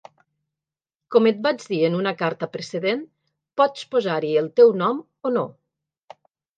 [1.15, 3.05] Com et vaig dir en una carta precedent,
[3.63, 5.49] pots posar-hi el teu nom o no.